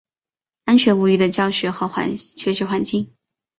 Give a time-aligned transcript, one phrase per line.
[0.65, 3.13] 安全无虞的教学和学习环境